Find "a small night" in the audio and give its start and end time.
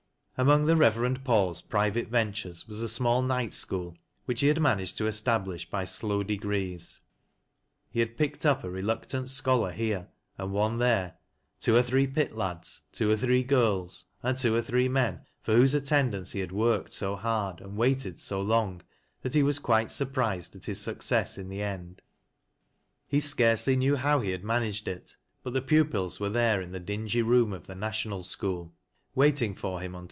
2.81-3.51